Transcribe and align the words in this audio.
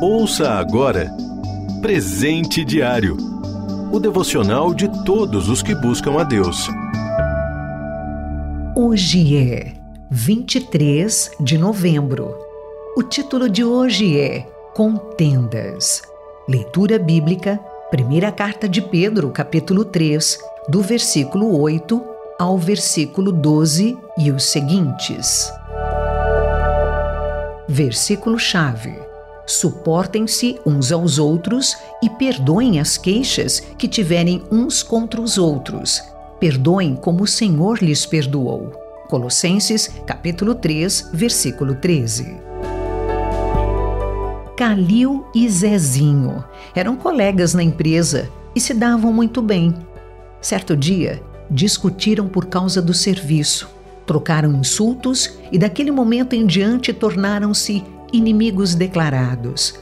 Ouça 0.00 0.50
agora 0.50 1.10
Presente 1.80 2.62
Diário 2.64 3.16
o 3.90 4.00
devocional 4.00 4.74
de 4.74 4.88
todos 5.04 5.48
os 5.48 5.62
que 5.62 5.74
buscam 5.74 6.20
a 6.20 6.24
Deus. 6.24 6.68
Hoje 8.74 9.38
é 9.38 9.72
23 10.10 11.30
de 11.40 11.56
novembro. 11.56 12.36
O 12.96 13.02
título 13.02 13.48
de 13.48 13.64
hoje 13.64 14.18
é 14.20 14.40
Contendas. 14.74 16.02
Leitura 16.48 16.98
bíblica, 16.98 17.58
primeira 17.90 18.30
carta 18.32 18.68
de 18.68 18.82
Pedro, 18.82 19.30
capítulo 19.30 19.84
3, 19.84 20.38
do 20.68 20.82
versículo 20.82 21.58
8 21.58 22.04
ao 22.38 22.58
versículo 22.58 23.32
12 23.32 23.96
e 24.18 24.30
os 24.30 24.44
seguintes. 24.44 25.50
Versículo-chave: 27.68 29.05
Suportem-se 29.46 30.58
uns 30.66 30.90
aos 30.90 31.18
outros 31.18 31.76
e 32.02 32.10
perdoem 32.10 32.80
as 32.80 32.98
queixas 32.98 33.60
que 33.78 33.86
tiverem 33.86 34.42
uns 34.50 34.82
contra 34.82 35.20
os 35.20 35.38
outros. 35.38 36.02
Perdoem 36.40 36.96
como 36.96 37.22
o 37.22 37.26
Senhor 37.28 37.78
lhes 37.80 38.04
perdoou. 38.04 38.72
Colossenses, 39.08 39.88
capítulo 40.04 40.52
3, 40.52 41.10
versículo 41.14 41.76
13. 41.76 42.36
Calil 44.56 45.24
e 45.32 45.48
Zezinho 45.48 46.42
eram 46.74 46.96
colegas 46.96 47.54
na 47.54 47.62
empresa 47.62 48.28
e 48.54 48.60
se 48.60 48.74
davam 48.74 49.12
muito 49.12 49.40
bem. 49.40 49.72
Certo 50.40 50.76
dia, 50.76 51.22
discutiram 51.48 52.26
por 52.26 52.46
causa 52.46 52.82
do 52.82 52.92
serviço, 52.92 53.68
trocaram 54.04 54.52
insultos 54.54 55.38
e 55.52 55.58
daquele 55.58 55.92
momento 55.92 56.32
em 56.32 56.44
diante 56.44 56.92
tornaram-se 56.92 57.84
inimigos 58.12 58.74
declarados. 58.74 59.74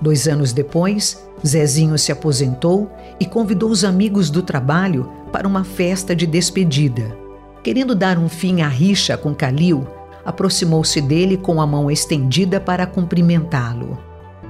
Dois 0.00 0.26
anos 0.26 0.52
depois, 0.52 1.22
Zezinho 1.46 1.98
se 1.98 2.10
aposentou 2.10 2.90
e 3.18 3.26
convidou 3.26 3.70
os 3.70 3.84
amigos 3.84 4.30
do 4.30 4.42
trabalho 4.42 5.10
para 5.32 5.46
uma 5.46 5.64
festa 5.64 6.14
de 6.14 6.26
despedida. 6.26 7.16
Querendo 7.62 7.94
dar 7.94 8.18
um 8.18 8.28
fim 8.28 8.62
à 8.62 8.68
rixa 8.68 9.16
com 9.16 9.34
Calil, 9.34 9.86
aproximou-se 10.24 11.00
dele 11.00 11.36
com 11.36 11.60
a 11.60 11.66
mão 11.66 11.90
estendida 11.90 12.60
para 12.60 12.86
cumprimentá-lo. 12.86 13.98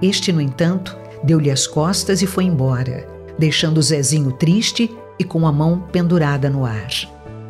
Este, 0.00 0.32
no 0.32 0.40
entanto, 0.40 0.96
deu-lhe 1.22 1.50
as 1.50 1.66
costas 1.66 2.22
e 2.22 2.26
foi 2.26 2.44
embora, 2.44 3.06
deixando 3.38 3.82
Zezinho 3.82 4.32
triste 4.32 4.90
e 5.18 5.24
com 5.24 5.46
a 5.46 5.52
mão 5.52 5.84
pendurada 5.92 6.48
no 6.48 6.64
ar. 6.64 6.90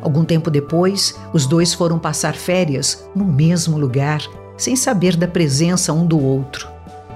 Algum 0.01 0.25
tempo 0.25 0.49
depois, 0.49 1.17
os 1.31 1.45
dois 1.45 1.73
foram 1.73 1.99
passar 1.99 2.33
férias 2.33 3.07
no 3.15 3.23
mesmo 3.23 3.77
lugar 3.77 4.21
sem 4.61 4.75
saber 4.75 5.15
da 5.15 5.27
presença 5.27 5.91
um 5.91 6.05
do 6.05 6.23
outro. 6.23 6.69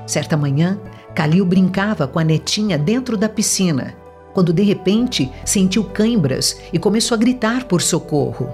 Certa 0.08 0.36
manhã, 0.36 0.80
Calil 1.14 1.46
brincava 1.46 2.08
com 2.08 2.18
a 2.18 2.24
netinha 2.24 2.76
dentro 2.76 3.16
da 3.16 3.30
piscina, 3.30 3.94
quando 4.34 4.52
de 4.52 4.64
repente 4.64 5.32
sentiu 5.46 5.84
cãibras 5.84 6.60
e 6.74 6.80
começou 6.80 7.14
a 7.14 7.20
gritar 7.20 7.66
por 7.66 7.84
socorro. 7.84 8.50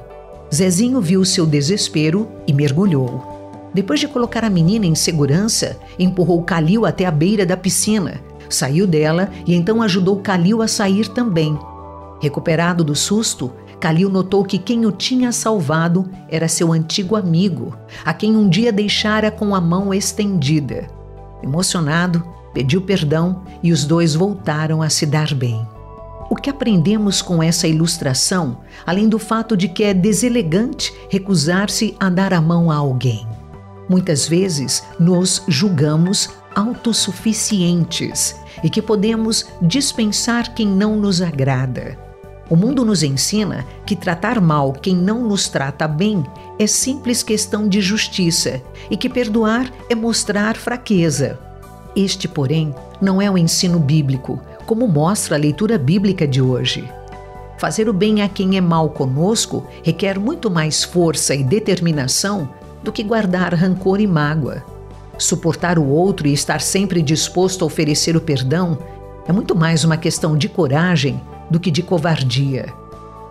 Zezinho 0.54 1.00
viu 1.00 1.24
seu 1.24 1.46
desespero 1.46 2.28
e 2.46 2.52
mergulhou. 2.52 3.70
Depois 3.74 4.02
de 4.02 4.10
colocar 4.10 4.44
a 4.44 4.50
menina 4.50 4.86
em 4.86 4.94
segurança, 4.94 5.78
empurrou 5.98 6.44
Calil 6.44 6.86
até 6.86 7.06
a 7.06 7.12
beira 7.12 7.46
da 7.46 7.56
piscina, 7.56 8.20
saiu 8.50 8.86
dela 8.86 9.30
e 9.48 9.56
então 9.56 9.82
ajudou 9.82 10.18
Calil 10.18 10.62
a 10.62 10.68
sair 10.68 11.08
também. 11.08 11.58
Recuperado 12.22 12.84
do 12.84 12.94
susto, 12.94 13.54
Calil 13.82 14.12
notou 14.12 14.46
que 14.46 14.60
quem 14.60 14.86
o 14.86 14.92
tinha 14.92 15.32
salvado 15.32 16.08
era 16.30 16.48
seu 16.48 16.72
antigo 16.72 17.16
amigo, 17.16 17.76
a 18.06 18.14
quem 18.14 18.38
um 18.38 18.48
dia 18.48 18.72
deixara 18.72 19.32
com 19.32 19.56
a 19.56 19.60
mão 19.60 19.92
estendida. 19.92 20.88
Emocionado, 21.42 22.24
pediu 22.54 22.84
perdão 22.84 23.42
e 23.64 23.72
os 23.72 23.84
dois 23.84 24.14
voltaram 24.14 24.84
a 24.84 24.90
se 24.90 25.08
dar 25.08 25.34
bem. 25.34 25.68
O 26.30 26.36
que 26.36 26.48
aprendemos 26.48 27.24
com 27.24 27.42
essa 27.42 27.68
ilustração, 27.68 28.60
além 28.86 29.10
do 29.10 29.18
fato 29.18 29.58
de 29.58 29.68
que 29.68 29.84
é 29.84 29.96
deselegante 29.96 30.94
recusar-se 31.10 31.96
a 32.00 32.08
dar 32.08 32.36
a 32.36 32.40
mão 32.40 32.70
a 32.70 32.76
alguém? 32.76 33.28
Muitas 33.90 34.28
vezes 34.28 34.84
nos 35.00 35.42
julgamos 35.48 36.30
autossuficientes 36.54 38.36
e 38.64 38.70
que 38.70 38.82
podemos 38.82 39.48
dispensar 39.60 40.54
quem 40.54 40.68
não 40.68 40.96
nos 40.96 41.20
agrada. 41.20 42.11
O 42.52 42.56
mundo 42.58 42.84
nos 42.84 43.02
ensina 43.02 43.66
que 43.86 43.96
tratar 43.96 44.42
mal 44.42 44.74
quem 44.74 44.94
não 44.94 45.26
nos 45.26 45.48
trata 45.48 45.88
bem 45.88 46.22
é 46.60 46.68
simples 46.68 47.24
questão 47.24 47.66
de 47.66 47.80
justiça 47.80 48.62
e 48.90 48.98
que 48.98 49.08
perdoar 49.08 49.72
é 49.90 49.96
mostrar 49.96 50.58
fraqueza. 50.58 51.40
Este, 51.96 52.28
porém, 52.28 52.76
não 53.00 53.22
é 53.22 53.32
o 53.32 53.38
ensino 53.38 53.80
bíblico, 53.80 54.38
como 54.66 54.86
mostra 54.86 55.38
a 55.38 55.40
leitura 55.40 55.78
bíblica 55.78 56.28
de 56.28 56.42
hoje. 56.42 56.84
Fazer 57.58 57.88
o 57.88 57.94
bem 57.94 58.22
a 58.22 58.28
quem 58.28 58.58
é 58.58 58.62
mal 58.62 58.90
conosco 58.90 59.66
requer 59.82 60.20
muito 60.20 60.52
mais 60.52 60.84
força 60.84 61.34
e 61.34 61.46
determinação 61.46 62.50
do 62.84 62.92
que 62.92 63.02
guardar 63.02 63.54
rancor 63.54 64.02
e 64.02 64.08
mágoa. 64.08 64.62
Suportar 65.18 65.80
o 65.80 65.88
outro 65.88 66.28
e 66.28 66.34
estar 66.34 66.60
sempre 66.60 67.02
disposto 67.02 67.64
a 67.64 67.68
oferecer 67.68 68.18
o 68.18 68.22
perdão 68.22 68.78
é 69.26 69.32
muito 69.32 69.56
mais 69.56 69.86
uma 69.86 69.96
questão 69.96 70.38
de 70.38 70.50
coragem 70.50 71.18
do 71.52 71.60
que 71.60 71.70
de 71.70 71.84
covardia. 71.84 72.74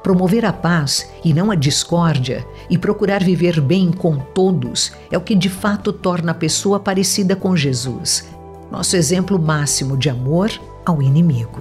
Promover 0.03 0.45
a 0.45 0.53
paz 0.53 1.11
e 1.25 1.35
não 1.35 1.51
a 1.51 1.55
discórdia 1.55 2.47
e 2.69 2.79
procurar 2.79 3.25
viver 3.25 3.61
bem 3.61 3.91
com 3.91 4.17
todos 4.17 4.93
é 5.11 5.19
o 5.19 5.21
que 5.21 5.35
de 5.35 5.49
fato 5.49 5.93
torna 5.93 6.33
a 6.33 6.35
pessoa 6.35 6.79
parecida 6.79 7.35
com 7.35 7.57
Jesus, 7.57 8.29
nosso 8.71 8.97
exemplo 8.97 9.39
máximo 9.39 9.97
de 9.97 10.09
amor 10.09 10.51
ao 10.87 11.03
inimigo. 11.03 11.61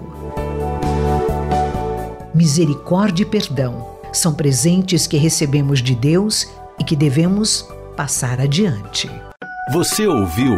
Misericórdia 2.34 3.24
e 3.24 3.25
perdão 3.25 3.98
são 4.14 4.34
presentes 4.34 5.08
que 5.08 5.18
recebemos 5.18 5.81
de 5.81 5.96
Deus 5.96 6.48
e 6.78 6.84
que 6.84 6.96
devemos 6.96 7.68
passar 7.96 8.40
adiante. 8.40 9.09
Você 9.72 10.08
ouviu 10.08 10.58